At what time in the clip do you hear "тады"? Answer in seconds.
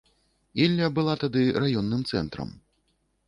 1.25-1.43